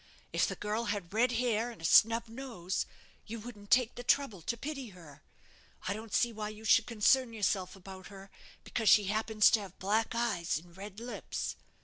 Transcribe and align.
"If 0.33 0.47
the 0.47 0.55
girl 0.55 0.85
had 0.85 1.13
red 1.13 1.33
hair 1.33 1.69
and 1.69 1.79
a 1.79 1.85
snub 1.85 2.27
nose, 2.27 2.87
you 3.27 3.39
wouldn't 3.39 3.69
take 3.69 3.93
the 3.93 4.01
trouble 4.03 4.41
to 4.41 4.57
pity 4.57 4.87
her. 4.87 5.21
I 5.87 5.93
don't 5.93 6.11
see 6.11 6.33
why 6.33 6.49
you 6.49 6.65
should 6.65 6.87
concern 6.87 7.33
yourself 7.33 7.75
about 7.75 8.07
her, 8.07 8.31
because 8.63 8.89
she 8.89 9.03
happens 9.03 9.51
to 9.51 9.59
have 9.61 9.77
black 9.77 10.15
eyes 10.15 10.57
and 10.57 10.75
red 10.75 10.99
lips. 10.99 11.55